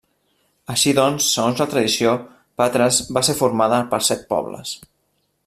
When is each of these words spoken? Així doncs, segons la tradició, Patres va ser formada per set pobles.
Així 0.75 0.93
doncs, 0.99 1.27
segons 1.35 1.61
la 1.63 1.67
tradició, 1.73 2.15
Patres 2.63 2.99
va 3.19 3.25
ser 3.29 3.37
formada 3.43 3.79
per 3.93 4.01
set 4.09 4.27
pobles. 4.35 4.75